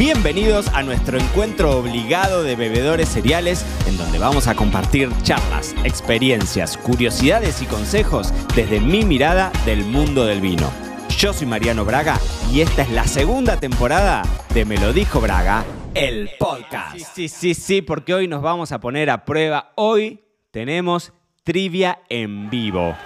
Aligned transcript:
Bienvenidos 0.00 0.68
a 0.68 0.82
nuestro 0.82 1.18
encuentro 1.18 1.76
obligado 1.76 2.42
de 2.42 2.56
bebedores 2.56 3.06
cereales, 3.06 3.66
en 3.86 3.98
donde 3.98 4.18
vamos 4.18 4.46
a 4.46 4.54
compartir 4.54 5.10
charlas, 5.24 5.74
experiencias, 5.84 6.78
curiosidades 6.78 7.60
y 7.60 7.66
consejos 7.66 8.32
desde 8.56 8.80
mi 8.80 9.04
mirada 9.04 9.52
del 9.66 9.84
mundo 9.84 10.24
del 10.24 10.40
vino. 10.40 10.72
Yo 11.18 11.34
soy 11.34 11.46
Mariano 11.46 11.84
Braga 11.84 12.18
y 12.50 12.62
esta 12.62 12.80
es 12.80 12.90
la 12.92 13.06
segunda 13.06 13.60
temporada 13.60 14.22
de 14.54 14.64
Me 14.64 14.78
lo 14.78 14.94
dijo 14.94 15.20
Braga, 15.20 15.66
el 15.92 16.30
podcast. 16.38 16.96
Sí, 16.96 17.04
sí, 17.04 17.28
sí, 17.28 17.52
sí, 17.52 17.82
porque 17.82 18.14
hoy 18.14 18.26
nos 18.26 18.40
vamos 18.40 18.72
a 18.72 18.80
poner 18.80 19.10
a 19.10 19.26
prueba. 19.26 19.72
Hoy 19.74 20.24
tenemos 20.50 21.12
trivia 21.44 22.00
en 22.08 22.48
vivo. 22.48 22.96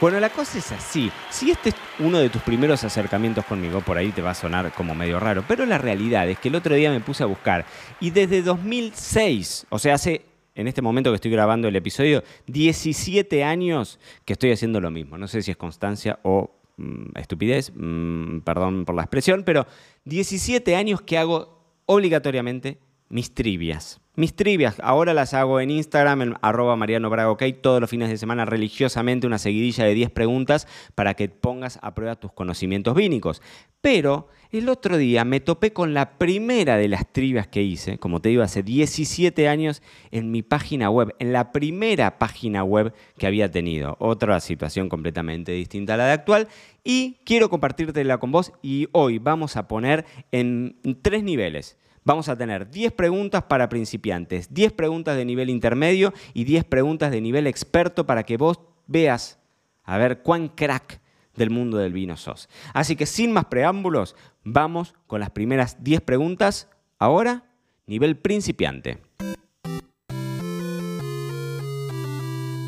Bueno, 0.00 0.20
la 0.20 0.30
cosa 0.30 0.58
es 0.58 0.70
así. 0.70 1.10
Si 1.28 1.50
este 1.50 1.70
es 1.70 1.74
uno 1.98 2.20
de 2.20 2.30
tus 2.30 2.40
primeros 2.42 2.84
acercamientos 2.84 3.44
conmigo, 3.44 3.80
por 3.80 3.98
ahí 3.98 4.12
te 4.12 4.22
va 4.22 4.30
a 4.30 4.34
sonar 4.34 4.72
como 4.72 4.94
medio 4.94 5.18
raro, 5.18 5.44
pero 5.48 5.66
la 5.66 5.76
realidad 5.76 6.28
es 6.28 6.38
que 6.38 6.48
el 6.48 6.54
otro 6.54 6.76
día 6.76 6.92
me 6.92 7.00
puse 7.00 7.24
a 7.24 7.26
buscar 7.26 7.66
y 7.98 8.10
desde 8.10 8.42
2006, 8.42 9.66
o 9.68 9.78
sea, 9.80 9.94
hace 9.94 10.22
en 10.54 10.68
este 10.68 10.82
momento 10.82 11.10
que 11.10 11.16
estoy 11.16 11.32
grabando 11.32 11.66
el 11.66 11.74
episodio, 11.74 12.22
17 12.46 13.42
años 13.42 13.98
que 14.24 14.34
estoy 14.34 14.52
haciendo 14.52 14.80
lo 14.80 14.92
mismo. 14.92 15.18
No 15.18 15.26
sé 15.26 15.42
si 15.42 15.50
es 15.50 15.56
constancia 15.56 16.20
o 16.22 16.48
mm, 16.76 17.18
estupidez, 17.18 17.72
mm, 17.74 18.40
perdón 18.40 18.84
por 18.84 18.94
la 18.94 19.02
expresión, 19.02 19.42
pero 19.42 19.66
17 20.04 20.76
años 20.76 21.00
que 21.00 21.18
hago 21.18 21.58
obligatoriamente 21.86 22.78
mis 23.08 23.34
trivias. 23.34 24.00
Mis 24.18 24.34
trivias, 24.34 24.80
ahora 24.82 25.14
las 25.14 25.32
hago 25.32 25.60
en 25.60 25.70
Instagram, 25.70 26.22
en 26.22 26.34
arroba 26.42 26.74
Mariano 26.74 27.08
Braga, 27.08 27.36
todos 27.62 27.80
los 27.80 27.88
fines 27.88 28.08
de 28.08 28.18
semana 28.18 28.44
religiosamente 28.44 29.28
una 29.28 29.38
seguidilla 29.38 29.84
de 29.84 29.94
10 29.94 30.10
preguntas 30.10 30.66
para 30.96 31.14
que 31.14 31.28
pongas 31.28 31.78
a 31.82 31.94
prueba 31.94 32.16
tus 32.16 32.32
conocimientos 32.32 32.96
vínicos. 32.96 33.40
Pero 33.80 34.26
el 34.50 34.68
otro 34.68 34.96
día 34.96 35.24
me 35.24 35.38
topé 35.38 35.72
con 35.72 35.94
la 35.94 36.18
primera 36.18 36.76
de 36.76 36.88
las 36.88 37.12
trivias 37.12 37.46
que 37.46 37.62
hice, 37.62 37.98
como 37.98 38.20
te 38.20 38.30
digo, 38.30 38.42
hace 38.42 38.64
17 38.64 39.48
años 39.48 39.82
en 40.10 40.32
mi 40.32 40.42
página 40.42 40.90
web, 40.90 41.14
en 41.20 41.32
la 41.32 41.52
primera 41.52 42.18
página 42.18 42.64
web 42.64 42.92
que 43.18 43.28
había 43.28 43.52
tenido. 43.52 43.96
Otra 44.00 44.40
situación 44.40 44.88
completamente 44.88 45.52
distinta 45.52 45.94
a 45.94 45.96
la 45.96 46.06
de 46.06 46.12
actual. 46.12 46.48
Y 46.82 47.18
quiero 47.24 47.50
compartírtela 47.50 48.18
con 48.18 48.32
vos 48.32 48.52
y 48.62 48.88
hoy 48.90 49.18
vamos 49.20 49.56
a 49.56 49.68
poner 49.68 50.06
en 50.32 50.76
tres 51.02 51.22
niveles 51.22 51.78
vamos 52.08 52.30
a 52.30 52.36
tener 52.36 52.70
10 52.70 52.92
preguntas 52.92 53.42
para 53.42 53.68
principiantes, 53.68 54.54
10 54.54 54.72
preguntas 54.72 55.14
de 55.14 55.26
nivel 55.26 55.50
intermedio 55.50 56.14
y 56.32 56.44
10 56.44 56.64
preguntas 56.64 57.10
de 57.10 57.20
nivel 57.20 57.46
experto 57.46 58.06
para 58.06 58.22
que 58.22 58.38
vos 58.38 58.60
veas 58.86 59.38
a 59.84 59.98
ver 59.98 60.22
cuán 60.22 60.48
crack 60.48 61.02
del 61.36 61.50
mundo 61.50 61.76
del 61.76 61.92
vino 61.92 62.16
sos. 62.16 62.48
Así 62.72 62.96
que 62.96 63.04
sin 63.04 63.30
más 63.30 63.44
preámbulos, 63.44 64.16
vamos 64.42 64.94
con 65.06 65.20
las 65.20 65.28
primeras 65.28 65.84
10 65.84 66.00
preguntas. 66.00 66.70
Ahora, 66.98 67.44
nivel 67.86 68.16
principiante. 68.16 68.96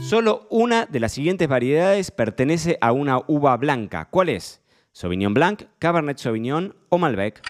Solo 0.02 0.48
una 0.50 0.84
de 0.84 1.00
las 1.00 1.12
siguientes 1.12 1.48
variedades 1.48 2.10
pertenece 2.10 2.76
a 2.82 2.92
una 2.92 3.20
uva 3.26 3.56
blanca. 3.56 4.06
¿Cuál 4.10 4.28
es? 4.28 4.60
Sauvignon 4.92 5.32
Blanc, 5.32 5.62
Cabernet 5.78 6.18
Sauvignon 6.18 6.76
o 6.90 6.98
Malbec. 6.98 7.40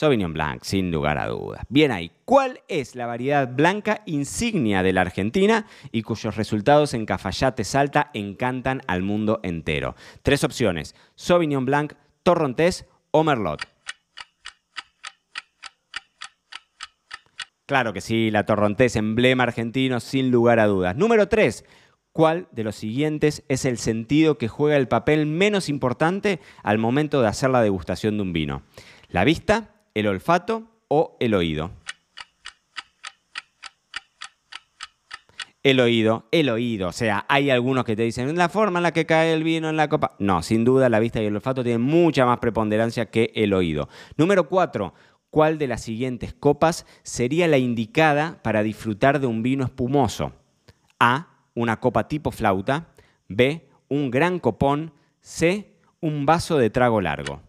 Sauvignon 0.00 0.32
Blanc, 0.32 0.62
sin 0.62 0.90
lugar 0.90 1.18
a 1.18 1.26
dudas. 1.26 1.62
Bien 1.68 1.92
ahí, 1.92 2.10
¿cuál 2.24 2.62
es 2.68 2.94
la 2.94 3.04
variedad 3.04 3.46
blanca 3.46 4.00
insignia 4.06 4.82
de 4.82 4.94
la 4.94 5.02
Argentina 5.02 5.66
y 5.92 6.00
cuyos 6.00 6.38
resultados 6.38 6.94
en 6.94 7.04
Cafayate 7.04 7.64
Salta 7.64 8.10
encantan 8.14 8.80
al 8.86 9.02
mundo 9.02 9.40
entero? 9.42 9.94
Tres 10.22 10.42
opciones, 10.42 10.94
Sauvignon 11.16 11.66
Blanc, 11.66 11.92
Torrontés 12.22 12.86
o 13.10 13.24
Merlot. 13.24 13.60
Claro 17.66 17.92
que 17.92 18.00
sí, 18.00 18.30
la 18.30 18.46
Torrontés, 18.46 18.96
emblema 18.96 19.42
argentino, 19.42 20.00
sin 20.00 20.30
lugar 20.30 20.60
a 20.60 20.66
dudas. 20.66 20.96
Número 20.96 21.28
tres, 21.28 21.66
¿Cuál 22.12 22.48
de 22.52 22.64
los 22.64 22.74
siguientes 22.74 23.44
es 23.48 23.66
el 23.66 23.76
sentido 23.76 24.38
que 24.38 24.48
juega 24.48 24.78
el 24.78 24.88
papel 24.88 25.26
menos 25.26 25.68
importante 25.68 26.40
al 26.62 26.78
momento 26.78 27.20
de 27.20 27.28
hacer 27.28 27.50
la 27.50 27.62
degustación 27.62 28.16
de 28.16 28.22
un 28.22 28.32
vino? 28.32 28.62
¿La 29.10 29.22
vista, 29.22 29.79
el 29.94 30.06
olfato 30.06 30.64
o 30.88 31.16
el 31.20 31.34
oído. 31.34 31.70
El 35.62 35.78
oído, 35.78 36.26
el 36.32 36.48
oído. 36.48 36.88
O 36.88 36.92
sea, 36.92 37.26
hay 37.28 37.50
algunos 37.50 37.84
que 37.84 37.94
te 37.94 38.02
dicen 38.02 38.34
la 38.36 38.48
forma 38.48 38.78
en 38.78 38.84
la 38.84 38.92
que 38.92 39.04
cae 39.04 39.34
el 39.34 39.44
vino 39.44 39.68
en 39.68 39.76
la 39.76 39.88
copa. 39.88 40.16
No, 40.18 40.42
sin 40.42 40.64
duda 40.64 40.88
la 40.88 41.00
vista 41.00 41.20
y 41.20 41.26
el 41.26 41.36
olfato 41.36 41.62
tienen 41.62 41.82
mucha 41.82 42.24
más 42.24 42.38
preponderancia 42.38 43.10
que 43.10 43.30
el 43.34 43.52
oído. 43.52 43.88
Número 44.16 44.48
cuatro. 44.48 44.94
¿Cuál 45.28 45.58
de 45.58 45.68
las 45.68 45.82
siguientes 45.82 46.34
copas 46.34 46.86
sería 47.02 47.46
la 47.46 47.58
indicada 47.58 48.40
para 48.42 48.62
disfrutar 48.62 49.20
de 49.20 49.26
un 49.26 49.42
vino 49.42 49.64
espumoso? 49.64 50.32
A. 50.98 51.28
Una 51.54 51.78
copa 51.78 52.08
tipo 52.08 52.30
flauta. 52.30 52.88
B. 53.28 53.68
Un 53.88 54.10
gran 54.10 54.38
copón. 54.38 54.92
C. 55.20 55.76
Un 56.00 56.24
vaso 56.24 56.56
de 56.56 56.70
trago 56.70 57.00
largo. 57.00 57.42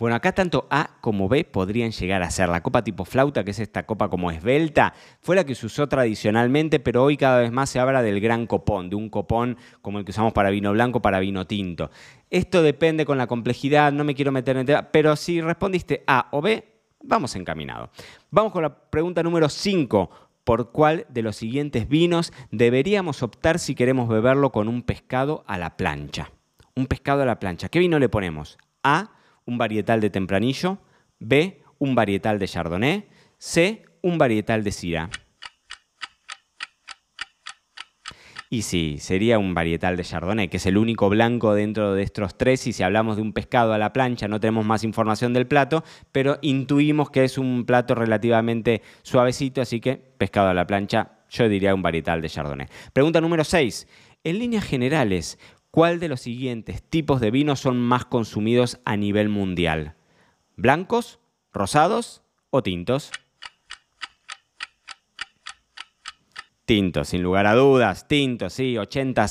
Bueno, 0.00 0.16
acá 0.16 0.32
tanto 0.32 0.66
A 0.70 0.96
como 1.02 1.28
B 1.28 1.44
podrían 1.44 1.90
llegar 1.90 2.22
a 2.22 2.30
ser. 2.30 2.48
La 2.48 2.62
copa 2.62 2.82
tipo 2.82 3.04
flauta, 3.04 3.44
que 3.44 3.50
es 3.50 3.58
esta 3.58 3.84
copa 3.84 4.08
como 4.08 4.30
esbelta, 4.30 4.94
fue 5.20 5.36
la 5.36 5.44
que 5.44 5.54
se 5.54 5.66
usó 5.66 5.90
tradicionalmente, 5.90 6.80
pero 6.80 7.04
hoy 7.04 7.18
cada 7.18 7.40
vez 7.40 7.52
más 7.52 7.68
se 7.68 7.80
habla 7.80 8.00
del 8.00 8.18
gran 8.18 8.46
copón, 8.46 8.88
de 8.88 8.96
un 8.96 9.10
copón 9.10 9.58
como 9.82 9.98
el 9.98 10.06
que 10.06 10.12
usamos 10.12 10.32
para 10.32 10.48
vino 10.48 10.72
blanco, 10.72 11.02
para 11.02 11.20
vino 11.20 11.46
tinto. 11.46 11.90
Esto 12.30 12.62
depende 12.62 13.04
con 13.04 13.18
la 13.18 13.26
complejidad, 13.26 13.92
no 13.92 14.04
me 14.04 14.14
quiero 14.14 14.32
meter 14.32 14.56
en 14.56 14.60
el 14.60 14.66
tema, 14.66 14.88
pero 14.90 15.16
si 15.16 15.42
respondiste 15.42 16.02
A 16.06 16.28
o 16.30 16.40
B, 16.40 16.64
vamos 17.04 17.36
encaminado. 17.36 17.90
Vamos 18.30 18.52
con 18.52 18.62
la 18.62 18.74
pregunta 18.74 19.22
número 19.22 19.50
5 19.50 20.08
por 20.44 20.72
cuál 20.72 21.04
de 21.10 21.20
los 21.20 21.36
siguientes 21.36 21.86
vinos 21.86 22.32
deberíamos 22.50 23.22
optar 23.22 23.58
si 23.58 23.74
queremos 23.74 24.08
beberlo 24.08 24.50
con 24.50 24.66
un 24.66 24.80
pescado 24.80 25.44
a 25.46 25.58
la 25.58 25.76
plancha. 25.76 26.30
Un 26.74 26.86
pescado 26.86 27.20
a 27.20 27.26
la 27.26 27.38
plancha. 27.38 27.68
¿Qué 27.68 27.80
vino 27.80 27.98
le 27.98 28.08
ponemos? 28.08 28.56
A, 28.82 29.10
un 29.46 29.58
varietal 29.58 30.00
de 30.00 30.10
tempranillo, 30.10 30.78
B, 31.18 31.62
un 31.78 31.94
varietal 31.94 32.38
de 32.38 32.48
chardonnay, 32.48 33.08
C, 33.38 33.84
un 34.02 34.18
varietal 34.18 34.64
de 34.64 34.72
syrah. 34.72 35.10
Y 38.52 38.62
sí, 38.62 38.96
sería 38.98 39.38
un 39.38 39.54
varietal 39.54 39.96
de 39.96 40.02
Chardonnay, 40.02 40.48
que 40.48 40.56
es 40.56 40.66
el 40.66 40.76
único 40.76 41.08
blanco 41.08 41.54
dentro 41.54 41.94
de 41.94 42.02
estos 42.02 42.36
tres. 42.36 42.66
Y 42.66 42.72
si 42.72 42.82
hablamos 42.82 43.14
de 43.14 43.22
un 43.22 43.32
pescado 43.32 43.72
a 43.72 43.78
la 43.78 43.92
plancha, 43.92 44.26
no 44.26 44.40
tenemos 44.40 44.66
más 44.66 44.82
información 44.82 45.32
del 45.32 45.46
plato, 45.46 45.84
pero 46.10 46.36
intuimos 46.42 47.10
que 47.10 47.22
es 47.22 47.38
un 47.38 47.64
plato 47.64 47.94
relativamente 47.94 48.82
suavecito, 49.02 49.62
así 49.62 49.80
que 49.80 49.94
pescado 49.94 50.48
a 50.48 50.54
la 50.54 50.66
plancha, 50.66 51.12
yo 51.30 51.48
diría 51.48 51.76
un 51.76 51.82
varietal 51.82 52.20
de 52.20 52.28
Chardonnay. 52.28 52.66
Pregunta 52.92 53.20
número 53.20 53.44
6. 53.44 53.86
En 54.24 54.40
líneas 54.40 54.64
generales, 54.64 55.38
¿Cuál 55.70 56.00
de 56.00 56.08
los 56.08 56.20
siguientes 56.20 56.82
tipos 56.82 57.20
de 57.20 57.30
vinos 57.30 57.60
son 57.60 57.78
más 57.78 58.04
consumidos 58.04 58.80
a 58.84 58.96
nivel 58.96 59.28
mundial? 59.28 59.94
¿Blancos, 60.56 61.20
rosados 61.52 62.22
o 62.50 62.62
tintos? 62.62 63.12
Tintos, 66.70 67.08
sin 67.08 67.24
lugar 67.24 67.48
a 67.48 67.54
dudas, 67.54 68.06
tintos, 68.06 68.52
sí, 68.52 68.78
80, 68.78 69.26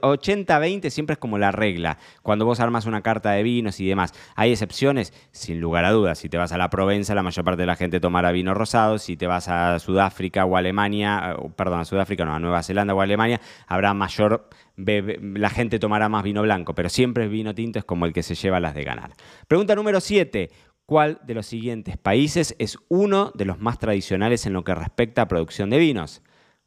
80, 0.00 0.58
20 0.58 0.90
siempre 0.90 1.12
es 1.12 1.18
como 1.20 1.38
la 1.38 1.52
regla. 1.52 1.98
Cuando 2.20 2.44
vos 2.44 2.58
armas 2.58 2.84
una 2.84 3.00
carta 3.00 3.30
de 3.30 3.44
vinos 3.44 3.78
y 3.78 3.86
demás, 3.86 4.12
hay 4.34 4.50
excepciones, 4.50 5.12
sin 5.30 5.60
lugar 5.60 5.84
a 5.84 5.92
dudas. 5.92 6.18
Si 6.18 6.28
te 6.28 6.36
vas 6.36 6.50
a 6.50 6.58
la 6.58 6.68
Provenza, 6.68 7.14
la 7.14 7.22
mayor 7.22 7.44
parte 7.44 7.62
de 7.62 7.66
la 7.66 7.76
gente 7.76 8.00
tomará 8.00 8.32
vino 8.32 8.54
rosado. 8.54 8.98
Si 8.98 9.16
te 9.16 9.28
vas 9.28 9.46
a 9.46 9.78
Sudáfrica 9.78 10.44
o 10.44 10.56
Alemania, 10.56 11.36
perdón, 11.54 11.78
a 11.78 11.84
Sudáfrica, 11.84 12.24
no, 12.24 12.34
a 12.34 12.40
Nueva 12.40 12.60
Zelanda 12.64 12.92
o 12.92 13.00
Alemania, 13.00 13.40
habrá 13.68 13.94
mayor, 13.94 14.48
la 14.76 15.50
gente 15.50 15.78
tomará 15.78 16.08
más 16.08 16.24
vino 16.24 16.42
blanco, 16.42 16.74
pero 16.74 16.88
siempre 16.88 17.22
el 17.22 17.30
vino 17.30 17.54
tinto 17.54 17.78
es 17.78 17.84
como 17.84 18.04
el 18.04 18.12
que 18.12 18.24
se 18.24 18.34
lleva 18.34 18.58
las 18.58 18.74
de 18.74 18.82
ganar. 18.82 19.12
Pregunta 19.46 19.76
número 19.76 20.00
7. 20.00 20.50
¿Cuál 20.86 21.20
de 21.22 21.34
los 21.34 21.46
siguientes 21.46 21.98
países 21.98 22.56
es 22.58 22.76
uno 22.88 23.30
de 23.36 23.44
los 23.44 23.60
más 23.60 23.78
tradicionales 23.78 24.44
en 24.46 24.54
lo 24.54 24.64
que 24.64 24.74
respecta 24.74 25.22
a 25.22 25.28
producción 25.28 25.70
de 25.70 25.78
vinos? 25.78 26.20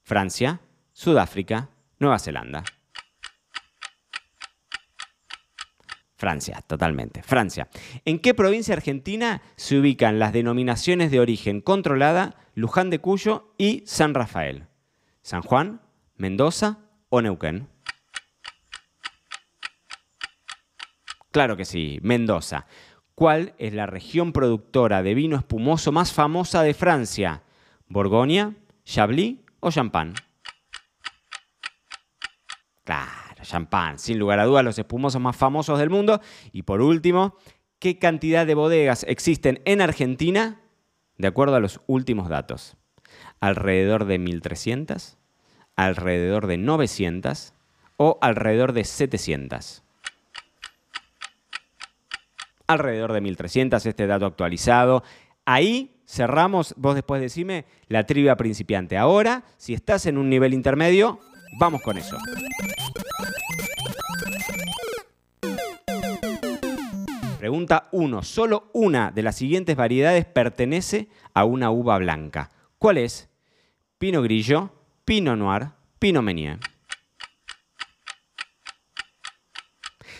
Francia, 0.04 0.60
Sudáfrica, 0.92 1.70
Nueva 1.98 2.20
Zelanda. 2.20 2.64
Francia, 6.18 6.62
totalmente. 6.68 7.24
Francia. 7.24 7.68
¿En 8.06 8.20
qué 8.20 8.34
provincia 8.34 8.74
argentina 8.74 9.42
se 9.56 9.78
ubican 9.80 10.20
las 10.20 10.32
denominaciones 10.32 11.12
de 11.12 11.20
origen 11.20 11.62
controlada 11.62 12.36
Luján 12.54 12.90
de 12.90 13.00
Cuyo 13.00 13.54
y 13.58 13.84
San 13.86 14.14
Rafael? 14.14 14.68
¿San 15.22 15.42
Juan, 15.42 15.82
Mendoza 16.16 16.80
o 17.10 17.22
Neuquén? 17.22 17.68
Claro 21.32 21.58
que 21.58 21.66
sí, 21.66 22.00
Mendoza. 22.04 22.68
¿Cuál 23.16 23.54
es 23.58 23.74
la 23.74 23.86
región 23.86 24.34
productora 24.34 25.02
de 25.02 25.14
vino 25.14 25.38
espumoso 25.38 25.92
más 25.92 26.14
famosa 26.14 26.62
de 26.62 26.74
Francia? 26.74 27.44
¿Borgoña, 27.88 28.56
Chablis 28.86 29.43
o 29.64 29.72
champán? 29.72 30.14
Claro, 32.84 33.44
champán, 33.44 33.98
sin 33.98 34.20
lugar 34.20 34.40
a 34.40 34.46
dudas, 34.46 34.64
los 34.64 34.78
espumosos 34.78 35.22
más 35.22 35.36
famosos 35.36 35.80
del 35.80 35.90
mundo. 35.90 36.22
Y 36.52 36.64
por 36.64 36.82
último, 36.82 37.38
¿qué 37.80 37.98
cantidad 37.98 38.46
de 38.46 38.56
bodegas 38.56 39.06
existen 39.08 39.62
en 39.66 39.82
Argentina 39.82 40.62
de 41.18 41.28
acuerdo 41.28 41.56
a 41.56 41.62
los 41.62 41.80
últimos 41.88 42.28
datos? 42.28 42.76
¿Alrededor 43.40 44.06
de 44.06 44.20
1.300? 44.20 45.16
¿Alrededor 45.76 46.48
de 46.48 46.58
900? 46.58 47.54
¿O 47.98 48.18
alrededor 48.22 48.74
de 48.74 48.84
700? 48.84 49.84
Alrededor 52.68 53.14
de 53.14 53.22
1.300, 53.22 53.86
este 53.86 54.08
dato 54.08 54.26
actualizado. 54.26 55.04
Ahí 55.46 56.03
cerramos, 56.14 56.76
vos 56.78 56.96
después 56.96 57.22
decime, 57.22 57.66
la 57.88 58.06
trivia 58.06 58.36
principiante. 58.36 58.98
Ahora, 58.98 59.44
si 59.58 59.74
estás 59.74 60.06
en 60.06 60.18
un 60.18 60.30
nivel 60.30 60.54
intermedio, 60.54 61.20
vamos 61.60 61.82
con 61.82 61.98
eso. 61.98 62.18
Pregunta 67.40 67.90
1. 67.92 68.24
Solo 68.24 68.70
una 68.74 69.12
de 69.12 69.24
las 69.24 69.36
siguientes 69.36 69.76
variedades 69.76 70.26
pertenece 70.26 71.10
a 71.34 71.44
una 71.44 71.72
uva 71.72 71.98
blanca. 71.98 72.52
¿Cuál 72.78 73.00
es? 73.00 73.28
Pino 73.98 74.22
Grillo, 74.22 74.72
Pino 75.04 75.36
Noir, 75.36 75.70
Pino 76.00 76.22
Meunier. 76.22 76.60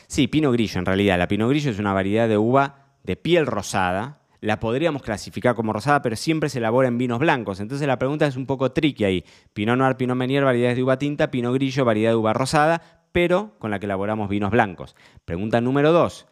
Sí, 0.08 0.28
Pino 0.28 0.52
Grillo 0.52 0.80
en 0.80 0.86
realidad. 0.86 1.18
La 1.18 1.28
Pino 1.28 1.48
Grillo 1.48 1.72
es 1.72 1.80
una 1.80 1.94
variedad 1.94 2.28
de 2.28 2.38
uva 2.38 2.88
de 3.04 3.16
piel 3.16 3.46
rosada. 3.46 4.20
La 4.44 4.60
podríamos 4.60 5.04
clasificar 5.04 5.56
como 5.56 5.72
rosada, 5.72 6.02
pero 6.02 6.18
siempre 6.18 6.50
se 6.50 6.58
elabora 6.58 6.90
en 6.90 6.98
vinos 6.98 7.20
blancos. 7.20 7.62
Entonces 7.62 7.88
la 7.88 7.98
pregunta 7.98 8.28
es 8.28 8.36
un 8.36 8.46
poco 8.46 8.74
tricky 8.74 9.06
ahí. 9.06 9.24
Pinot 9.54 9.78
Noir, 9.78 9.96
Pinot 9.96 10.18
Meunier, 10.18 10.44
variedades 10.44 10.76
de 10.76 10.84
uva 10.84 10.98
tinta, 10.98 11.32
Pino 11.32 11.54
Grillo, 11.54 11.86
variedad 11.86 12.12
de 12.12 12.18
uva 12.18 12.34
rosada, 12.34 12.82
pero 13.14 13.56
con 13.58 13.72
la 13.72 13.80
que 13.80 13.86
elaboramos 13.86 14.28
vinos 14.28 14.52
blancos. 14.52 14.98
Pregunta 15.24 15.62
número 15.62 15.94
2 15.94 16.28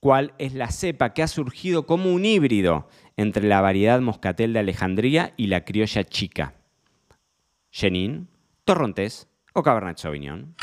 cuál 0.00 0.32
es 0.38 0.54
la 0.54 0.70
cepa 0.70 1.12
que 1.12 1.22
ha 1.22 1.28
surgido 1.28 1.84
como 1.84 2.10
un 2.14 2.24
híbrido 2.24 2.88
entre 3.18 3.46
la 3.46 3.60
variedad 3.60 4.00
moscatel 4.00 4.54
de 4.54 4.60
Alejandría 4.60 5.34
y 5.36 5.48
la 5.48 5.66
criolla 5.66 6.04
chica. 6.04 6.54
Chenin, 7.70 8.26
Torrontés 8.64 9.28
o 9.52 9.62
Cabernet 9.62 9.98
Sauvignon. 9.98 10.56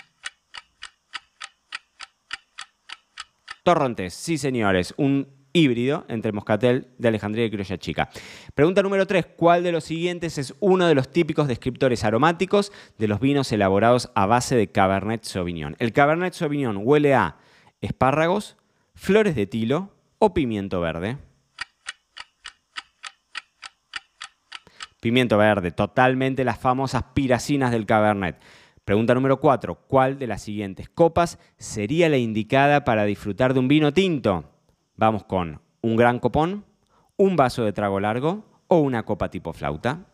Torrontés, 3.62 4.16
sí 4.16 4.40
señores, 4.40 4.96
un 4.98 5.37
híbrido 5.58 6.06
entre 6.08 6.32
moscatel 6.32 6.88
de 6.98 7.08
Alejandría 7.08 7.46
y 7.46 7.50
criolla 7.50 7.78
chica. 7.78 8.10
Pregunta 8.54 8.84
número 8.84 9.06
3. 9.06 9.26
¿Cuál 9.36 9.64
de 9.64 9.72
los 9.72 9.84
siguientes 9.84 10.38
es 10.38 10.54
uno 10.60 10.88
de 10.88 10.96
los 10.96 11.10
típicos 11.10 11.48
descriptores 11.48 12.04
aromáticos 12.04 12.72
de 12.98 13.08
los 13.08 13.20
vinos 13.20 13.52
elaborados 13.52 14.12
a 14.16 14.26
base 14.26 14.56
de 14.56 14.68
Cabernet 14.72 15.24
Sauvignon? 15.24 15.76
El 15.80 15.94
Cabernet 15.94 16.34
Sauvignon 16.34 16.80
huele 16.84 17.16
a 17.16 17.38
espárragos, 17.82 18.58
flores 18.94 19.36
de 19.36 19.48
tilo 19.48 19.92
o 20.20 20.34
pimiento 20.34 20.80
verde. 20.80 21.18
Pimiento 25.00 25.38
verde, 25.38 25.72
totalmente 25.72 26.44
las 26.44 26.58
famosas 26.58 27.04
piracinas 27.14 27.72
del 27.72 27.86
Cabernet. 27.86 28.38
Pregunta 28.84 29.14
número 29.14 29.40
4. 29.40 29.76
¿Cuál 29.88 30.18
de 30.18 30.28
las 30.28 30.42
siguientes 30.42 30.88
copas 30.90 31.40
sería 31.58 32.10
la 32.10 32.18
indicada 32.18 32.84
para 32.84 33.06
disfrutar 33.06 33.54
de 33.54 33.60
un 33.60 33.68
vino 33.68 33.94
tinto? 33.94 34.57
Vamos 34.98 35.24
con 35.26 35.62
un 35.82 35.96
gran 35.96 36.20
copón, 36.20 36.66
un 37.18 37.36
vaso 37.36 37.64
de 37.64 37.72
trago 37.72 38.00
largo 38.00 38.44
o 38.68 38.80
una 38.80 39.04
copa 39.04 39.30
tipo 39.30 39.54
flauta. 39.54 40.06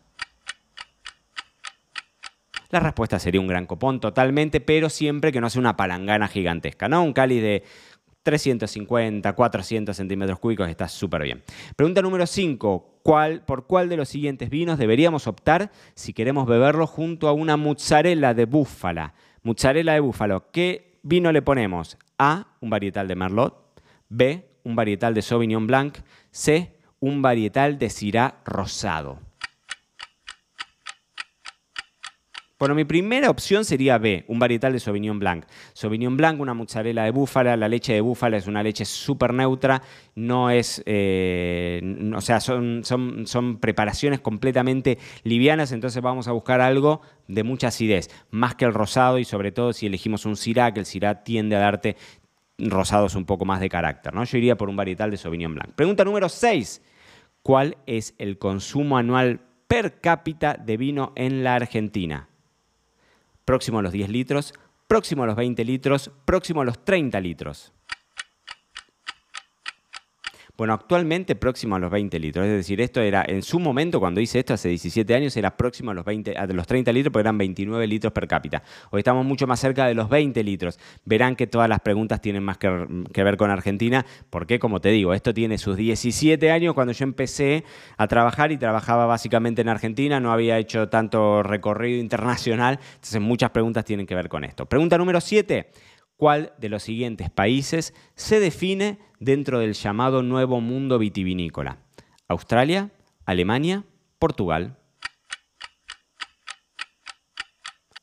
La 2.68 2.80
respuesta 2.80 3.18
sería 3.18 3.40
un 3.40 3.46
gran 3.46 3.66
copón 3.66 3.98
totalmente, 3.98 4.60
pero 4.60 4.90
siempre 4.90 5.32
que 5.32 5.40
no 5.40 5.48
sea 5.48 5.60
una 5.60 5.76
palangana 5.76 6.28
gigantesca, 6.28 6.88
¿no? 6.88 7.02
Un 7.02 7.14
cáliz 7.14 7.40
de 7.40 7.62
350, 8.24 9.32
400 9.32 9.96
centímetros 9.96 10.38
cúbicos, 10.38 10.68
está 10.68 10.88
súper 10.88 11.22
bien. 11.22 11.42
Pregunta 11.76 12.02
número 12.02 12.26
5. 12.26 13.00
¿Por 13.46 13.66
cuál 13.66 13.88
de 13.88 13.96
los 13.96 14.08
siguientes 14.08 14.50
vinos 14.50 14.78
deberíamos 14.78 15.26
optar 15.26 15.70
si 15.94 16.12
queremos 16.12 16.46
beberlo 16.46 16.86
junto 16.86 17.28
a 17.28 17.32
una 17.32 17.56
mozzarella 17.56 18.34
de 18.34 18.44
búfala? 18.44 19.14
Mozzarella 19.42 19.92
de 19.92 20.00
búfalo. 20.00 20.50
¿Qué 20.50 20.98
vino 21.02 21.32
le 21.32 21.42
ponemos? 21.42 21.96
A, 22.18 22.48
un 22.60 22.70
varietal 22.70 23.08
de 23.08 23.14
Merlot. 23.14 23.80
B, 24.08 24.53
un 24.64 24.76
varietal 24.76 25.14
de 25.14 25.22
Sauvignon 25.22 25.66
Blanc. 25.66 25.98
C, 26.30 26.74
un 27.00 27.22
varietal 27.22 27.78
de 27.78 27.90
Syrah 27.90 28.40
rosado. 28.44 29.20
Bueno, 32.56 32.76
mi 32.76 32.84
primera 32.84 33.28
opción 33.30 33.64
sería 33.64 33.98
B, 33.98 34.24
un 34.28 34.38
varietal 34.38 34.72
de 34.72 34.80
Sauvignon 34.80 35.18
Blanc. 35.18 35.44
Sauvignon 35.74 36.16
Blanc, 36.16 36.40
una 36.40 36.54
mozzarella 36.54 37.02
de 37.02 37.10
búfala. 37.10 37.58
La 37.58 37.68
leche 37.68 37.92
de 37.92 38.00
búfala 38.00 38.36
es 38.38 38.46
una 38.46 38.62
leche 38.62 38.84
súper 38.84 39.34
neutra. 39.34 39.82
No 40.14 40.50
es. 40.50 40.80
Eh, 40.86 41.82
o 42.16 42.20
sea, 42.20 42.40
son, 42.40 42.82
son, 42.84 43.26
son 43.26 43.58
preparaciones 43.58 44.20
completamente 44.20 44.98
livianas. 45.24 45.72
Entonces 45.72 46.00
vamos 46.00 46.26
a 46.26 46.32
buscar 46.32 46.60
algo 46.60 47.02
de 47.28 47.42
mucha 47.42 47.68
acidez. 47.68 48.08
Más 48.30 48.54
que 48.54 48.64
el 48.64 48.72
rosado 48.72 49.18
y 49.18 49.24
sobre 49.24 49.52
todo 49.52 49.74
si 49.74 49.86
elegimos 49.86 50.24
un 50.24 50.36
Syrah, 50.36 50.72
que 50.72 50.80
el 50.80 50.86
Syrah 50.86 51.22
tiende 51.22 51.56
a 51.56 51.58
darte 51.58 51.96
rosados 52.58 53.14
un 53.14 53.24
poco 53.24 53.44
más 53.44 53.60
de 53.60 53.68
carácter. 53.68 54.14
¿no? 54.14 54.24
Yo 54.24 54.38
iría 54.38 54.56
por 54.56 54.68
un 54.68 54.76
varietal 54.76 55.10
de 55.10 55.16
Sauvignon 55.16 55.54
Blanc. 55.54 55.72
Pregunta 55.74 56.04
número 56.04 56.28
6. 56.28 56.82
¿Cuál 57.42 57.76
es 57.86 58.14
el 58.18 58.38
consumo 58.38 58.96
anual 58.96 59.40
per 59.68 60.00
cápita 60.00 60.54
de 60.54 60.76
vino 60.76 61.12
en 61.16 61.44
la 61.44 61.56
Argentina? 61.56 62.28
próximo 63.44 63.78
a 63.78 63.82
los 63.82 63.92
10 63.92 64.08
litros, 64.08 64.54
próximo 64.86 65.24
a 65.24 65.26
los 65.26 65.36
20 65.36 65.64
litros, 65.64 66.10
próximo 66.24 66.62
a 66.62 66.64
los 66.64 66.84
30 66.84 67.20
litros. 67.20 67.72
Bueno, 70.56 70.72
actualmente 70.72 71.34
próximo 71.34 71.74
a 71.74 71.80
los 71.80 71.90
20 71.90 72.16
litros. 72.20 72.46
Es 72.46 72.52
decir, 72.52 72.80
esto 72.80 73.00
era, 73.00 73.24
en 73.26 73.42
su 73.42 73.58
momento, 73.58 73.98
cuando 73.98 74.20
hice 74.20 74.38
esto 74.38 74.54
hace 74.54 74.68
17 74.68 75.12
años, 75.12 75.36
era 75.36 75.56
próximo 75.56 75.90
a 75.90 75.94
los, 75.94 76.04
20, 76.04 76.36
a 76.36 76.46
los 76.46 76.64
30 76.68 76.92
litros, 76.92 77.12
porque 77.12 77.22
eran 77.22 77.36
29 77.36 77.84
litros 77.88 78.12
per 78.12 78.28
cápita. 78.28 78.62
Hoy 78.90 79.00
estamos 79.00 79.26
mucho 79.26 79.48
más 79.48 79.58
cerca 79.58 79.86
de 79.86 79.94
los 79.94 80.08
20 80.08 80.44
litros. 80.44 80.78
Verán 81.04 81.34
que 81.34 81.48
todas 81.48 81.68
las 81.68 81.80
preguntas 81.80 82.20
tienen 82.20 82.44
más 82.44 82.58
que, 82.58 82.68
ver 82.68 83.36
con 83.36 83.50
Argentina, 83.50 84.06
porque, 84.30 84.60
como 84.60 84.80
te 84.80 84.90
digo, 84.90 85.12
esto 85.12 85.34
tiene 85.34 85.58
sus 85.58 85.76
17 85.76 86.48
años 86.52 86.74
cuando 86.74 86.92
yo 86.92 87.02
empecé 87.02 87.64
a 87.96 88.06
trabajar 88.06 88.52
y 88.52 88.56
trabajaba 88.56 89.06
básicamente 89.06 89.62
en 89.62 89.68
Argentina, 89.68 90.20
no 90.20 90.32
había 90.32 90.56
hecho 90.58 90.88
tanto 90.88 91.42
recorrido 91.42 91.98
internacional, 91.98 92.78
entonces 92.94 93.20
muchas 93.20 93.50
preguntas 93.50 93.84
tienen 93.84 94.06
que 94.06 94.14
ver 94.14 94.28
con 94.28 94.44
esto. 94.44 94.66
Pregunta 94.66 94.98
número 94.98 95.20
7 95.20 95.68
cuál 96.24 96.54
de 96.56 96.70
los 96.70 96.82
siguientes 96.82 97.28
países 97.28 97.92
se 98.14 98.40
define 98.40 98.98
dentro 99.20 99.58
del 99.58 99.74
llamado 99.74 100.22
Nuevo 100.22 100.62
Mundo 100.62 100.98
Vitivinícola. 100.98 101.80
Australia, 102.28 102.92
Alemania, 103.26 103.84
Portugal. 104.18 104.78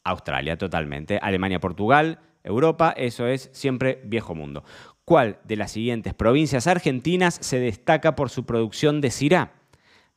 Australia, 0.04 0.56
totalmente. 0.56 1.18
Alemania, 1.20 1.60
Portugal, 1.60 2.20
Europa, 2.44 2.94
eso 2.96 3.26
es 3.26 3.50
siempre 3.54 4.00
viejo 4.04 4.36
mundo. 4.36 4.64
¿Cuál 5.04 5.40
de 5.44 5.56
las 5.56 5.72
siguientes 5.72 6.14
provincias 6.14 6.68
argentinas 6.68 7.40
se 7.42 7.58
destaca 7.58 8.16
por 8.16 8.30
su 8.30 8.46
producción 8.46 9.02
de 9.02 9.10
Syrah? 9.10 9.54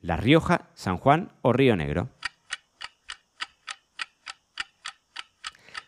La 0.03 0.19
Rioja, 0.19 0.69
San 0.75 0.99
Juan 0.99 1.33
o 1.41 1.55
Río 1.55 1.75
Negro. 1.75 2.11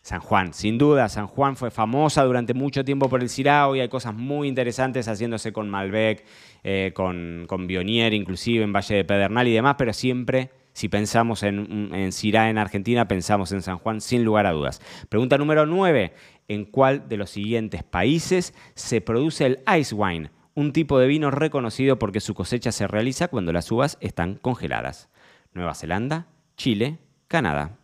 San 0.07 0.21
Juan, 0.21 0.53
sin 0.53 0.77
duda, 0.77 1.09
San 1.09 1.27
Juan 1.27 1.57
fue 1.57 1.69
famosa 1.69 2.23
durante 2.23 2.53
mucho 2.53 2.85
tiempo 2.85 3.09
por 3.09 3.21
el 3.21 3.27
Syrah, 3.27 3.75
y 3.75 3.81
hay 3.81 3.89
cosas 3.89 4.15
muy 4.15 4.47
interesantes 4.47 5.05
haciéndose 5.09 5.51
con 5.51 5.69
Malbec, 5.69 6.23
eh, 6.63 6.93
con, 6.95 7.43
con 7.45 7.67
Bionier, 7.67 8.13
inclusive 8.13 8.63
en 8.63 8.71
Valle 8.71 8.95
de 8.95 9.03
Pedernal 9.03 9.45
y 9.49 9.51
demás, 9.51 9.75
pero 9.77 9.91
siempre, 9.91 10.51
si 10.71 10.87
pensamos 10.87 11.43
en, 11.43 11.93
en 11.93 12.13
Syrah 12.13 12.49
en 12.49 12.57
Argentina, 12.57 13.05
pensamos 13.09 13.51
en 13.51 13.61
San 13.61 13.79
Juan, 13.79 13.99
sin 13.99 14.23
lugar 14.23 14.45
a 14.45 14.53
dudas. 14.53 14.81
Pregunta 15.09 15.37
número 15.37 15.65
9, 15.65 16.13
¿en 16.47 16.63
cuál 16.63 17.09
de 17.09 17.17
los 17.17 17.29
siguientes 17.29 17.83
países 17.83 18.53
se 18.75 19.01
produce 19.01 19.45
el 19.45 19.59
ice 19.77 19.93
wine? 19.93 20.31
Un 20.53 20.71
tipo 20.71 20.99
de 20.99 21.07
vino 21.07 21.31
reconocido 21.31 21.99
porque 21.99 22.21
su 22.21 22.33
cosecha 22.33 22.71
se 22.71 22.87
realiza 22.87 23.27
cuando 23.27 23.51
las 23.51 23.69
uvas 23.73 23.97
están 23.99 24.35
congeladas. 24.35 25.09
Nueva 25.51 25.75
Zelanda, 25.75 26.27
Chile, 26.55 26.97
Canadá. 27.27 27.77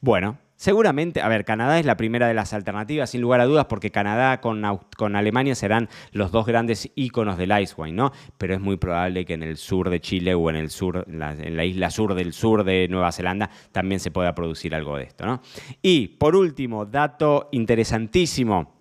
Bueno, 0.00 0.38
Seguramente, 0.60 1.22
a 1.22 1.28
ver, 1.28 1.46
Canadá 1.46 1.78
es 1.78 1.86
la 1.86 1.96
primera 1.96 2.28
de 2.28 2.34
las 2.34 2.52
alternativas, 2.52 3.08
sin 3.08 3.22
lugar 3.22 3.40
a 3.40 3.46
dudas, 3.46 3.64
porque 3.64 3.90
Canadá 3.90 4.42
con, 4.42 4.62
con, 4.94 5.16
Alemania 5.16 5.54
serán 5.54 5.88
los 6.12 6.32
dos 6.32 6.44
grandes 6.44 6.90
íconos 6.96 7.38
del 7.38 7.58
ice 7.62 7.72
wine, 7.78 7.96
¿no? 7.96 8.12
Pero 8.36 8.52
es 8.52 8.60
muy 8.60 8.76
probable 8.76 9.24
que 9.24 9.32
en 9.32 9.42
el 9.42 9.56
sur 9.56 9.88
de 9.88 10.02
Chile 10.02 10.34
o 10.34 10.50
en 10.50 10.56
el 10.56 10.68
sur, 10.68 11.06
en 11.08 11.56
la 11.56 11.64
isla 11.64 11.88
sur 11.88 12.12
del 12.12 12.34
sur 12.34 12.64
de 12.64 12.88
Nueva 12.88 13.10
Zelanda, 13.10 13.48
también 13.72 14.00
se 14.00 14.10
pueda 14.10 14.34
producir 14.34 14.74
algo 14.74 14.98
de 14.98 15.04
esto, 15.04 15.24
¿no? 15.24 15.40
Y 15.80 16.08
por 16.08 16.36
último, 16.36 16.84
dato 16.84 17.48
interesantísimo, 17.52 18.74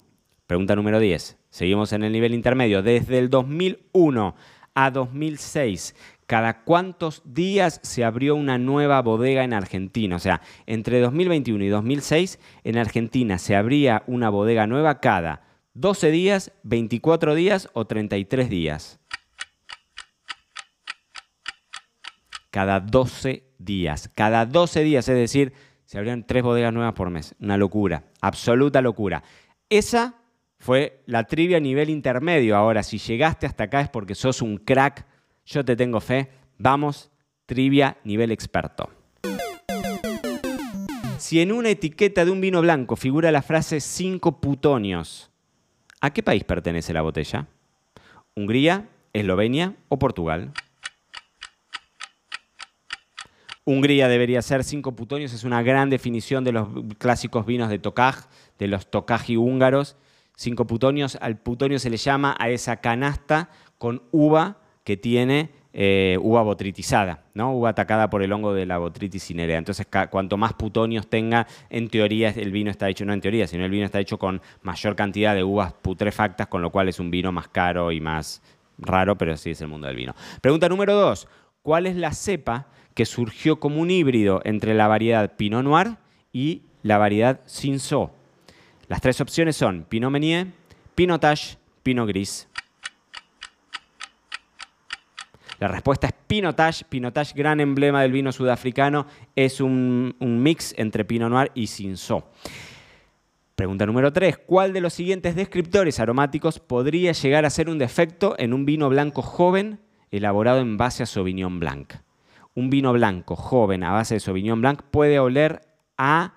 pregunta 0.47 0.75
número 0.75 0.99
10. 0.99 1.37
Seguimos 1.49 1.93
en 1.93 2.03
el 2.03 2.11
nivel 2.11 2.33
intermedio. 2.33 2.83
Desde 2.83 3.19
el 3.19 3.29
2001 3.29 4.35
a 4.73 4.91
2006, 4.91 5.95
cada 6.29 6.61
cuántos 6.61 7.23
días 7.25 7.79
se 7.81 8.03
abrió 8.03 8.35
una 8.35 8.59
nueva 8.59 9.01
bodega 9.01 9.43
en 9.43 9.51
Argentina. 9.51 10.15
O 10.15 10.19
sea, 10.19 10.41
entre 10.67 10.99
2021 10.99 11.63
y 11.63 11.69
2006 11.69 12.37
en 12.63 12.77
Argentina 12.77 13.39
se 13.39 13.55
abría 13.55 14.03
una 14.05 14.29
bodega 14.29 14.67
nueva 14.67 14.99
cada 14.99 15.41
12 15.73 16.11
días, 16.11 16.51
24 16.61 17.33
días 17.33 17.67
o 17.73 17.87
33 17.87 18.47
días. 18.47 18.99
Cada 22.51 22.79
12 22.79 23.45
días. 23.57 24.11
Cada 24.13 24.45
12 24.45 24.83
días, 24.83 25.09
es 25.09 25.15
decir, 25.15 25.53
se 25.85 25.97
abrían 25.97 26.27
tres 26.27 26.43
bodegas 26.43 26.71
nuevas 26.71 26.93
por 26.93 27.09
mes. 27.09 27.33
Una 27.39 27.57
locura, 27.57 28.03
absoluta 28.21 28.83
locura. 28.83 29.23
Esa 29.67 30.13
fue 30.59 31.01
la 31.07 31.23
trivia 31.23 31.57
a 31.57 31.59
nivel 31.59 31.89
intermedio. 31.89 32.55
Ahora, 32.55 32.83
si 32.83 32.99
llegaste 32.99 33.47
hasta 33.47 33.63
acá 33.63 33.81
es 33.81 33.89
porque 33.89 34.13
sos 34.13 34.43
un 34.43 34.57
crack. 34.57 35.08
Yo 35.49 35.65
te 35.65 35.75
tengo 35.75 35.99
fe. 35.99 36.29
Vamos, 36.59 37.09
trivia 37.47 37.97
nivel 38.03 38.31
experto. 38.31 38.91
Si 41.17 41.41
en 41.41 41.51
una 41.51 41.69
etiqueta 41.69 42.23
de 42.23 42.29
un 42.29 42.39
vino 42.39 42.61
blanco 42.61 42.95
figura 42.95 43.31
la 43.31 43.41
frase 43.41 43.79
cinco 43.79 44.39
putonios, 44.39 45.31
¿a 46.01 46.11
qué 46.11 46.21
país 46.21 46.43
pertenece 46.43 46.93
la 46.93 47.01
botella? 47.01 47.47
¿Hungría, 48.35 48.89
Eslovenia 49.11 49.75
o 49.87 49.97
Portugal? 49.97 50.51
Hungría 53.65 54.07
debería 54.07 54.43
ser 54.43 54.63
cinco 54.63 54.95
putonios, 54.95 55.33
es 55.33 55.43
una 55.43 55.63
gran 55.63 55.89
definición 55.89 56.43
de 56.43 56.51
los 56.51 56.67
clásicos 56.99 57.47
vinos 57.47 57.69
de 57.69 57.79
Tokaj, 57.79 58.27
de 58.59 58.67
los 58.67 58.91
Tokaji 58.91 59.35
húngaros. 59.35 59.97
Cinco 60.35 60.67
putonios, 60.67 61.17
al 61.19 61.39
putonio 61.39 61.79
se 61.79 61.89
le 61.89 61.97
llama 61.97 62.35
a 62.39 62.49
esa 62.49 62.77
canasta 62.77 63.49
con 63.79 64.03
uva 64.11 64.68
que 64.83 64.97
tiene 64.97 65.49
eh, 65.73 66.17
uva 66.21 66.41
botritizada, 66.41 67.25
¿no? 67.33 67.53
uva 67.53 67.69
atacada 67.69 68.09
por 68.09 68.23
el 68.23 68.31
hongo 68.31 68.53
de 68.53 68.65
la 68.65 68.77
botritis 68.77 69.23
cinerea. 69.23 69.57
Entonces, 69.57 69.87
cuanto 70.09 70.37
más 70.37 70.53
putonios 70.53 71.07
tenga, 71.07 71.47
en 71.69 71.89
teoría 71.89 72.29
el 72.29 72.51
vino 72.51 72.71
está 72.71 72.89
hecho, 72.89 73.05
no 73.05 73.13
en 73.13 73.21
teoría, 73.21 73.47
sino 73.47 73.65
el 73.65 73.71
vino 73.71 73.85
está 73.85 73.99
hecho 73.99 74.17
con 74.17 74.41
mayor 74.61 74.95
cantidad 74.95 75.35
de 75.35 75.43
uvas 75.43 75.73
putrefactas, 75.73 76.47
con 76.47 76.61
lo 76.61 76.71
cual 76.71 76.89
es 76.89 76.99
un 76.99 77.11
vino 77.11 77.31
más 77.31 77.47
caro 77.47 77.91
y 77.91 78.01
más 78.01 78.41
raro, 78.77 79.17
pero 79.17 79.37
sí 79.37 79.51
es 79.51 79.61
el 79.61 79.67
mundo 79.67 79.87
del 79.87 79.95
vino. 79.95 80.15
Pregunta 80.41 80.67
número 80.69 80.95
dos, 80.95 81.27
¿cuál 81.61 81.85
es 81.85 81.95
la 81.95 82.13
cepa 82.13 82.67
que 82.99 83.05
surgió 83.05 83.61
como 83.61 83.79
un 83.79 83.91
híbrido 83.91 84.41
entre 84.43 84.73
la 84.73 84.89
variedad 84.89 85.37
Pinot 85.37 85.63
Noir 85.63 85.95
y 86.33 86.63
la 86.83 86.97
variedad 86.97 87.39
Cinsault. 87.47 88.11
Las 88.89 88.99
tres 88.99 89.21
opciones 89.21 89.55
son 89.55 89.85
Pinot 89.87 90.11
Meunier, 90.11 90.47
Pinotage, 90.95 91.57
Pinot 91.81 92.09
Gris. 92.09 92.48
La 95.59 95.67
respuesta 95.67 96.07
es 96.07 96.13
Pinotage. 96.27 96.85
Pinotage, 96.89 97.33
gran 97.35 97.59
emblema 97.59 98.01
del 98.01 98.11
vino 98.11 98.31
sudafricano, 98.31 99.05
es 99.35 99.61
un, 99.61 100.15
mix 100.19 100.73
entre 100.77 101.05
Pinot 101.05 101.29
Noir 101.29 101.51
y 101.53 101.67
Cinsault. 101.67 102.25
Pregunta 103.55 103.85
número 103.85 104.11
3. 104.11 104.37
¿Cuál 104.39 104.73
de 104.73 104.81
los 104.81 104.93
siguientes 104.93 105.35
descriptores 105.35 105.99
aromáticos 105.99 106.59
podría 106.59 107.11
llegar 107.11 107.45
a 107.45 107.49
ser 107.49 107.69
un 107.69 107.77
defecto 107.77 108.35
en 108.39 108.53
un 108.53 108.65
vino 108.65 108.89
blanco 108.89 109.21
joven 109.21 109.81
elaborado 110.11 110.59
en 110.61 110.77
base 110.77 111.03
a 111.03 111.05
Sauvignon 111.05 111.59
Blanc? 111.59 111.93
un 112.59 112.69
vino 112.69 112.91
blanco 112.93 113.35
joven 113.35 113.83
a 113.83 113.91
base 113.91 114.15
de 114.15 114.19
Sauvignon 114.19 114.59
Blanc 114.59 114.81
puede 114.83 115.19
oler 115.19 115.61
a 115.97 116.33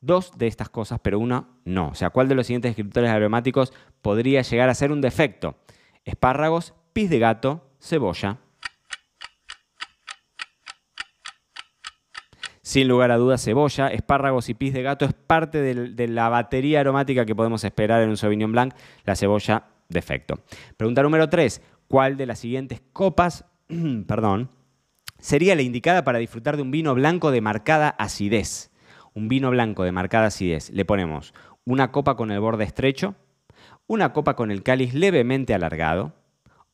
dos 0.00 0.36
de 0.36 0.46
estas 0.46 0.68
cosas, 0.68 1.00
pero 1.02 1.18
una 1.18 1.48
no. 1.64 1.88
O 1.88 1.94
sea, 1.94 2.10
¿cuál 2.10 2.28
de 2.28 2.34
los 2.34 2.46
siguientes 2.46 2.70
descriptores 2.70 3.10
aromáticos 3.10 3.72
podría 4.02 4.42
llegar 4.42 4.68
a 4.68 4.74
ser 4.74 4.92
un 4.92 5.00
defecto? 5.00 5.56
Espárragos, 6.04 6.74
pis 6.92 7.10
de 7.10 7.18
gato, 7.18 7.70
cebolla. 7.80 8.38
Sin 12.66 12.88
lugar 12.88 13.12
a 13.12 13.16
dudas, 13.16 13.44
cebolla, 13.44 13.86
espárragos 13.86 14.48
y 14.48 14.54
pis 14.54 14.74
de 14.74 14.82
gato 14.82 15.04
es 15.04 15.12
parte 15.12 15.62
de 15.62 16.08
la 16.08 16.28
batería 16.28 16.80
aromática 16.80 17.24
que 17.24 17.36
podemos 17.36 17.62
esperar 17.62 18.02
en 18.02 18.08
un 18.08 18.16
Sauvignon 18.16 18.50
Blanc. 18.50 18.74
La 19.04 19.14
cebolla, 19.14 19.68
defecto. 19.88 20.40
Pregunta 20.76 21.00
número 21.04 21.28
3. 21.28 21.62
¿Cuál 21.86 22.16
de 22.16 22.26
las 22.26 22.40
siguientes 22.40 22.82
copas, 22.92 23.44
perdón, 24.08 24.50
sería 25.20 25.54
la 25.54 25.62
indicada 25.62 26.02
para 26.02 26.18
disfrutar 26.18 26.56
de 26.56 26.62
un 26.62 26.72
vino 26.72 26.92
blanco 26.96 27.30
de 27.30 27.40
marcada 27.40 27.90
acidez. 27.90 28.72
Un 29.14 29.28
vino 29.28 29.50
blanco 29.50 29.84
de 29.84 29.92
marcada 29.92 30.26
acidez. 30.26 30.70
Le 30.70 30.84
ponemos 30.84 31.34
una 31.64 31.92
copa 31.92 32.16
con 32.16 32.32
el 32.32 32.40
borde 32.40 32.64
estrecho, 32.64 33.14
una 33.86 34.12
copa 34.12 34.34
con 34.34 34.50
el 34.50 34.64
cáliz 34.64 34.92
levemente 34.92 35.54
alargado 35.54 36.14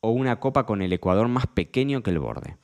o 0.01 0.11
una 0.13 0.41
copa 0.41 0.65
con 0.65 0.81
el 0.81 0.95
ecuador 0.95 1.29
más 1.29 1.47
pequeño 1.49 2.03
que 2.03 2.13
el 2.13 2.19
borde. 2.19 2.57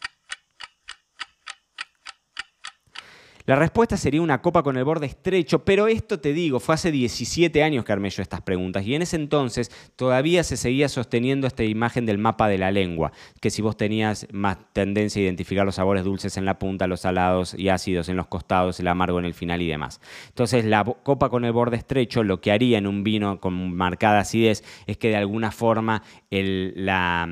La 3.48 3.56
respuesta 3.56 3.96
sería 3.96 4.20
una 4.20 4.42
copa 4.42 4.62
con 4.62 4.76
el 4.76 4.84
borde 4.84 5.06
estrecho, 5.06 5.64
pero 5.64 5.88
esto 5.88 6.20
te 6.20 6.34
digo, 6.34 6.60
fue 6.60 6.74
hace 6.74 6.92
17 6.92 7.62
años 7.62 7.82
que 7.82 7.92
armé 7.94 8.10
yo 8.10 8.20
estas 8.20 8.42
preguntas 8.42 8.84
y 8.84 8.94
en 8.94 9.00
ese 9.00 9.16
entonces 9.16 9.70
todavía 9.96 10.44
se 10.44 10.58
seguía 10.58 10.86
sosteniendo 10.90 11.46
esta 11.46 11.64
imagen 11.64 12.04
del 12.04 12.18
mapa 12.18 12.46
de 12.46 12.58
la 12.58 12.70
lengua, 12.70 13.10
que 13.40 13.48
si 13.48 13.62
vos 13.62 13.78
tenías 13.78 14.26
más 14.32 14.58
tendencia 14.74 15.20
a 15.20 15.24
identificar 15.24 15.64
los 15.64 15.76
sabores 15.76 16.04
dulces 16.04 16.36
en 16.36 16.44
la 16.44 16.58
punta, 16.58 16.86
los 16.86 17.00
salados 17.00 17.54
y 17.54 17.70
ácidos 17.70 18.10
en 18.10 18.18
los 18.18 18.26
costados, 18.26 18.80
el 18.80 18.88
amargo 18.88 19.18
en 19.18 19.24
el 19.24 19.32
final 19.32 19.62
y 19.62 19.66
demás. 19.66 20.02
Entonces 20.28 20.66
la 20.66 20.84
copa 20.84 21.30
con 21.30 21.46
el 21.46 21.52
borde 21.52 21.78
estrecho 21.78 22.24
lo 22.24 22.42
que 22.42 22.52
haría 22.52 22.76
en 22.76 22.86
un 22.86 23.02
vino 23.02 23.40
con 23.40 23.74
marcada 23.74 24.18
acidez 24.18 24.62
es 24.86 24.98
que 24.98 25.08
de 25.08 25.16
alguna 25.16 25.52
forma 25.52 26.02
el, 26.30 26.74
la, 26.76 27.26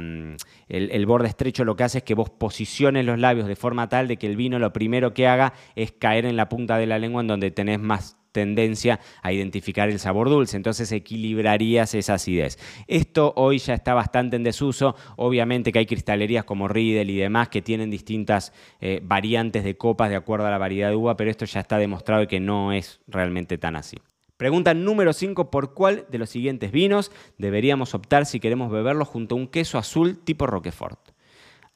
el, 0.68 1.06
borde 1.06 1.28
estrecho 1.28 1.64
lo 1.64 1.76
que 1.76 1.85
hace 1.85 1.99
es 1.99 2.04
que 2.04 2.14
vos 2.14 2.30
posiciones 2.30 3.04
los 3.04 3.18
labios 3.18 3.46
de 3.46 3.56
forma 3.56 3.88
tal 3.88 4.08
de 4.08 4.16
que 4.16 4.26
el 4.26 4.37
vino 4.37 4.58
lo 4.58 4.73
primero 4.73 5.14
que 5.14 5.26
haga 5.26 5.52
es 5.75 5.92
caer 5.92 6.26
en 6.26 6.37
la 6.37 6.49
punta 6.49 6.76
de 6.78 6.87
la 6.87 6.99
lengua 6.99 7.20
en 7.20 7.28
donde 7.28 7.50
tenés 7.50 7.80
más 7.80 8.16
tendencia 8.32 9.00
a 9.23 9.32
identificar 9.32 9.88
el 9.88 9.99
sabor 9.99 10.28
dulce, 10.28 10.58
entonces 10.58 10.92
equilibrarías 10.92 11.94
esa 11.94 12.14
acidez. 12.14 12.58
Esto 12.87 13.32
hoy 13.35 13.56
ya 13.56 13.73
está 13.73 13.94
bastante 13.94 14.37
en 14.37 14.42
desuso, 14.42 14.94
obviamente 15.16 15.73
que 15.73 15.78
hay 15.78 15.87
cristalerías 15.87 16.44
como 16.44 16.68
Riedel 16.68 17.08
y 17.08 17.16
demás 17.16 17.49
que 17.49 17.62
tienen 17.62 17.90
distintas 17.90 18.52
eh, 18.80 19.00
variantes 19.02 19.64
de 19.64 19.78
copas 19.78 20.11
de 20.11 20.16
acuerdo 20.16 20.46
a 20.46 20.50
la 20.50 20.58
variedad 20.58 20.90
de 20.90 20.96
uva, 20.96 21.16
pero 21.16 21.30
esto 21.30 21.46
ya 21.46 21.61
está 21.61 21.78
demostrado 21.78 22.26
que 22.28 22.38
no 22.38 22.73
es 22.73 23.00
realmente 23.06 23.56
tan 23.56 23.75
así. 23.75 23.96
Pregunta 24.37 24.75
número 24.75 25.14
5, 25.14 25.50
¿por 25.50 25.73
cuál 25.73 26.05
de 26.11 26.19
los 26.19 26.28
siguientes 26.28 26.71
vinos 26.71 27.11
deberíamos 27.38 27.95
optar 27.95 28.26
si 28.26 28.38
queremos 28.38 28.71
beberlo 28.71 29.07
junto 29.07 29.35
a 29.35 29.38
un 29.38 29.49
queso 29.49 29.78
azul 29.78 30.19
tipo 30.19 30.47
Roquefort? 30.47 31.00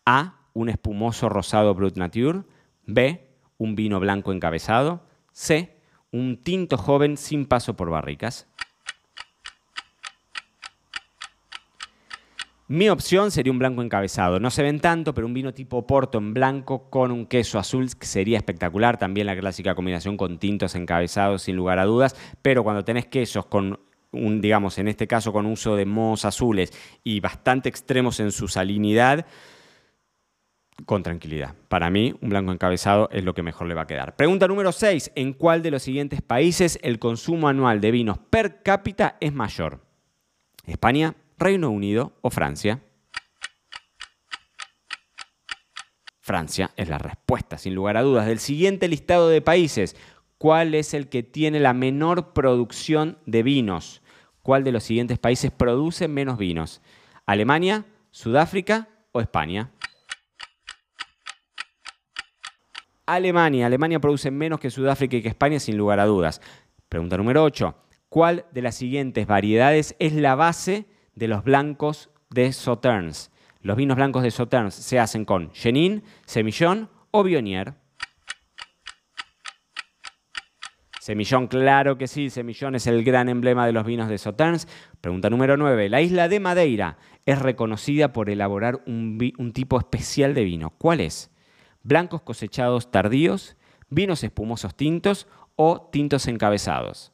A, 0.05 0.41
un 0.53 0.69
espumoso 0.69 1.31
rosado 1.31 1.75
Brut 1.75 1.97
Nature, 1.97 2.43
B, 2.85 3.27
un 3.57 3.77
vino 3.77 3.99
blanco 3.99 4.33
encabezado. 4.33 5.07
C, 5.33 5.75
un 6.13 6.43
tinto 6.43 6.77
joven 6.77 7.17
sin 7.17 7.47
paso 7.47 7.77
por 7.77 7.89
barricas. 7.89 8.47
Mi 12.71 12.89
opción 12.89 13.33
sería 13.33 13.53
un 13.53 13.59
blanco 13.59 13.83
encabezado. 13.83 14.39
No 14.39 14.49
se 14.49 14.63
ven 14.63 14.79
tanto, 14.79 15.13
pero 15.13 15.27
un 15.27 15.35
vino 15.35 15.53
tipo 15.53 15.89
Porto 15.89 16.19
en 16.19 16.33
blanco 16.33 16.89
con 16.89 17.11
un 17.11 17.27
queso 17.27 17.59
azul 17.59 17.89
sería 17.99 18.39
espectacular. 18.39 18.97
También 18.97 19.27
la 19.27 19.37
clásica 19.37 19.75
combinación 19.75 20.17
con 20.17 20.39
tintos 20.39 20.77
encabezados, 20.77 21.43
sin 21.43 21.57
lugar 21.57 21.81
a 21.81 21.85
dudas. 21.85 22.15
Pero 22.43 22.63
cuando 22.63 22.85
tenés 22.85 23.07
quesos 23.07 23.47
con 23.47 23.81
un, 24.13 24.41
digamos, 24.41 24.79
en 24.79 24.87
este 24.87 25.09
caso 25.09 25.33
con 25.33 25.47
uso 25.47 25.75
de 25.75 25.85
mohos 25.85 26.25
azules 26.25 26.73
y 27.03 27.19
bastante 27.19 27.69
extremos 27.69 28.21
en 28.21 28.31
su 28.31 28.47
salinidad, 28.47 29.27
con 30.87 31.03
tranquilidad. 31.03 31.57
Para 31.67 31.91
mí, 31.91 32.15
un 32.21 32.29
blanco 32.29 32.53
encabezado 32.53 33.09
es 33.11 33.25
lo 33.25 33.35
que 33.35 33.43
mejor 33.43 33.67
le 33.67 33.75
va 33.75 33.83
a 33.83 33.87
quedar. 33.89 34.15
Pregunta 34.15 34.47
número 34.47 34.71
6. 34.71 35.11
¿En 35.17 35.33
cuál 35.33 35.63
de 35.63 35.73
los 35.73 35.83
siguientes 35.83 36.23
países 36.23 36.79
el 36.83 37.01
consumo 37.01 37.49
anual 37.49 37.81
de 37.81 37.91
vinos 37.91 38.19
per 38.31 38.63
cápita 38.63 39.17
es 39.19 39.33
mayor? 39.33 39.81
¿España, 40.67 41.17
Reino 41.41 41.71
Unido 41.71 42.13
o 42.21 42.29
Francia? 42.29 42.83
Francia 46.21 46.71
es 46.77 46.89
la 46.89 46.99
respuesta, 46.99 47.57
sin 47.57 47.75
lugar 47.75 47.97
a 47.97 48.03
dudas. 48.03 48.27
Del 48.27 48.39
siguiente 48.39 48.87
listado 48.89 49.31
de 49.31 49.41
países, 49.41 49.97
¿cuál 50.37 50.75
es 50.75 50.93
el 50.93 51.09
que 51.09 51.23
tiene 51.23 51.59
la 51.59 51.73
menor 51.73 52.35
producción 52.35 53.19
de 53.25 53.43
vinos? 53.43 54.03
¿Cuál 54.43 54.65
de 54.65 54.73
los 54.73 54.85
siguientes 54.85 55.19
países 55.19 55.51
produce 55.51 56.09
menos 56.09 56.37
vinos? 56.37 56.83
¿Alemania, 57.25 57.87
Sudáfrica 58.11 58.89
o 59.13 59.21
España? 59.21 59.73
Alemania. 63.07 63.67
Alemania 63.67 63.99
produce 63.99 64.31
menos 64.31 64.61
que 64.61 64.71
Sudáfrica 64.71 65.17
y 65.17 65.23
que 65.23 65.29
España, 65.29 65.59
sin 65.59 65.79
lugar 65.79 66.01
a 66.01 66.05
dudas. 66.05 66.41
Pregunta 66.89 67.17
número 67.17 67.43
8. 67.43 67.75
¿Cuál 68.11 68.45
de 68.53 68.63
las 68.63 68.75
siguientes 68.75 69.27
variedades 69.27 69.97
es 69.99 70.13
la 70.13 70.35
base 70.35 70.87
de 71.15 71.29
los 71.29 71.45
blancos 71.45 72.11
de 72.31 72.53
Sauternes? 72.53 73.31
Los 73.63 73.77
vinos 73.77 73.97
blancos 73.97 74.23
de 74.23 74.31
Sauternes 74.31 74.75
se 74.75 74.99
hacen 74.99 75.25
con 75.25 75.53
Chenin, 75.53 76.03
Semillon 76.25 76.89
o 77.11 77.23
Bionier. 77.23 77.75
Semillón, 81.01 81.47
claro 81.47 81.99
que 81.99 82.07
sí, 82.07 82.31
Semillón 82.31 82.75
es 82.75 82.87
el 82.87 83.05
gran 83.05 83.29
emblema 83.29 83.67
de 83.67 83.73
los 83.73 83.85
vinos 83.85 84.09
de 84.09 84.19
Sauternes. 84.19 84.69
Pregunta 85.01 85.29
número 85.29 85.57
9. 85.57 85.89
La 85.89 86.01
isla 86.01 86.29
de 86.29 86.41
Madeira 86.41 86.99
es 87.27 87.39
reconocida 87.39 88.13
por 88.13 88.31
elaborar 88.31 88.83
un, 88.87 89.19
un 89.39 89.53
tipo 89.53 89.79
especial 89.79 90.35
de 90.35 90.45
vino. 90.45 90.71
¿Cuál 90.71 91.01
es? 91.01 91.31
Blancos 91.83 92.23
cosechados 92.23 92.91
tardíos, 92.91 93.57
vinos 93.89 94.23
espumosos 94.25 94.75
tintos 94.75 95.27
o 95.57 95.89
tintos 95.91 96.29
encabezados. 96.29 97.13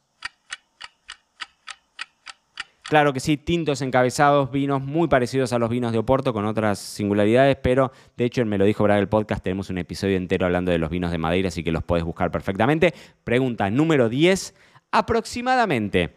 Claro 2.87 3.11
que 3.11 3.19
sí, 3.19 3.35
tintos 3.35 3.81
encabezados, 3.81 4.49
vinos 4.49 4.81
muy 4.81 5.09
parecidos 5.09 5.51
a 5.51 5.59
los 5.59 5.69
vinos 5.69 5.91
de 5.91 5.97
Oporto 5.97 6.31
con 6.31 6.45
otras 6.45 6.79
singularidades, 6.79 7.57
pero 7.61 7.91
de 8.15 8.23
hecho 8.23 8.41
en 8.41 8.47
Me 8.47 8.57
lo 8.57 8.63
dijo 8.63 8.81
Braga 8.85 9.01
el 9.01 9.09
podcast 9.09 9.43
tenemos 9.43 9.69
un 9.69 9.77
episodio 9.77 10.15
entero 10.15 10.45
hablando 10.45 10.71
de 10.71 10.77
los 10.77 10.89
vinos 10.89 11.11
de 11.11 11.17
Madeira, 11.17 11.49
así 11.49 11.65
que 11.65 11.73
los 11.73 11.83
puedes 11.83 12.05
buscar 12.05 12.31
perfectamente. 12.31 12.93
Pregunta 13.25 13.69
número 13.69 14.07
10, 14.07 14.55
aproximadamente. 14.91 16.15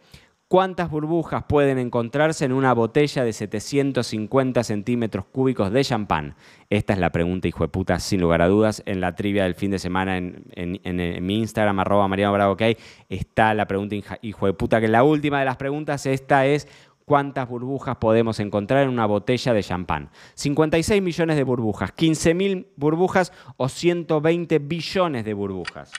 ¿Cuántas 0.51 0.89
burbujas 0.89 1.45
pueden 1.47 1.77
encontrarse 1.77 2.43
en 2.43 2.51
una 2.51 2.73
botella 2.73 3.23
de 3.23 3.31
750 3.31 4.65
centímetros 4.65 5.23
cúbicos 5.23 5.71
de 5.71 5.81
champán? 5.81 6.35
Esta 6.69 6.91
es 6.91 6.99
la 6.99 7.09
pregunta, 7.09 7.47
hijo 7.47 7.63
de 7.63 7.69
puta, 7.69 8.01
sin 8.01 8.19
lugar 8.19 8.41
a 8.41 8.49
dudas. 8.49 8.83
En 8.85 8.99
la 8.99 9.15
trivia 9.15 9.43
del 9.43 9.55
fin 9.55 9.71
de 9.71 9.79
semana 9.79 10.17
en, 10.17 11.25
mi 11.25 11.37
Instagram, 11.39 11.79
arroba 11.79 12.09
Mariano 12.09 12.33
Bravo, 12.33 12.51
ok, 12.55 12.63
está 13.07 13.53
la 13.53 13.65
pregunta, 13.65 13.95
hijo 14.21 14.45
de 14.45 14.51
puta, 14.51 14.81
que 14.81 14.89
la 14.89 15.05
última 15.05 15.39
de 15.39 15.45
las 15.45 15.55
preguntas, 15.55 16.05
esta 16.05 16.45
es 16.45 16.67
cuántas 17.05 17.47
burbujas 17.47 17.95
podemos 17.95 18.37
encontrar 18.41 18.83
en 18.83 18.89
una 18.89 19.05
botella 19.05 19.53
de 19.53 19.63
champán. 19.63 20.09
56 20.33 21.01
millones 21.01 21.37
de 21.37 21.43
burbujas, 21.43 21.93
15 21.93 22.33
mil 22.33 22.67
burbujas 22.75 23.31
o 23.55 23.69
120 23.69 24.59
billones 24.59 25.23
de 25.23 25.33
burbujas. 25.33 25.93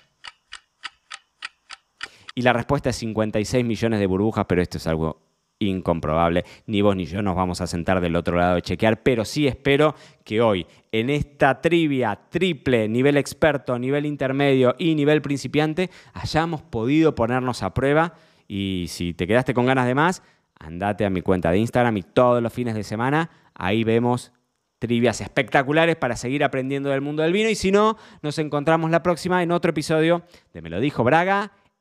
Y 2.35 2.43
la 2.43 2.53
respuesta 2.53 2.91
es 2.91 2.97
56 2.97 3.65
millones 3.65 4.01
de 4.01 4.07
burbujas, 4.07 4.47
pero 4.47 4.62
esto 4.62 4.79
es 4.79 4.87
algo 4.87 5.21
incomprobable. 5.59 6.45
Ni 6.67 6.83
vos 6.83 6.97
ni 6.97 7.05
yo 7.05 7.23
nos 7.23 7.37
vamos 7.37 7.61
a 7.61 7.67
sentar 7.67 8.01
del 8.01 8.17
otro 8.17 8.37
lado 8.37 8.57
de 8.57 8.62
chequear, 8.62 9.03
pero 9.03 9.25
sí 9.25 9.47
espero 9.47 9.95
que 10.25 10.41
hoy, 10.41 10.67
en 10.91 11.11
esta 11.11 11.61
trivia 11.61 12.19
triple, 12.29 12.89
nivel 12.89 13.17
experto, 13.17 13.79
nivel 13.79 14.07
intermedio 14.07 14.75
y 14.79 14.95
nivel 14.95 15.23
principiante, 15.23 15.91
hayamos 16.15 16.62
podido 16.62 17.15
ponernos 17.15 17.62
a 17.62 17.75
prueba. 17.75 18.15
Y 18.49 18.87
si 18.89 19.15
te 19.15 19.27
quedaste 19.27 19.55
con 19.55 19.67
ganas 19.67 19.87
de 19.87 19.95
más, 19.95 20.23
andate 20.59 21.05
a 21.05 21.11
mi 21.11 21.23
cuenta 21.23 21.51
de 21.51 21.59
Instagram 21.59 21.97
y 21.97 22.03
todos 22.03 22.43
los 22.43 22.53
fines 22.53 22.75
de 22.75 22.85
semana, 22.85 23.31
ahí 23.55 23.85
vemos 23.85 24.33
trivias 24.79 25.21
espectaculares 25.21 25.95
para 25.95 26.17
seguir 26.17 26.43
aprendiendo 26.43 26.91
del 26.91 27.03
mundo 27.03 27.23
del 27.23 27.33
vino. 27.33 27.49
Y 27.49 27.55
si 27.55 27.71
no, 27.71 27.97
nos 28.21 28.39
encontramos 28.39 28.91
la 28.91 29.03
próxima 29.03 29.43
en 29.43 29.53
otro 29.53 29.71
episodio 29.71 30.23
de 30.53 30.61
Me 30.61 30.71
lo 30.71 30.81
dijo 30.81 31.05
Braga 31.05 31.53